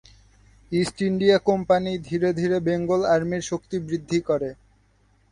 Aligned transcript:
East 0.71 0.97
India 1.01 1.37
Company 1.49 1.91
ধীরে 2.07 2.29
ধীরে 2.39 2.57
Bengal 2.67 3.01
আর্মির 3.13 3.43
শক্তিবৃদ্ধি 3.51 4.19
করে। 4.29 4.49